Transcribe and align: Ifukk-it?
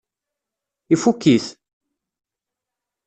Ifukk-it? 0.93 1.45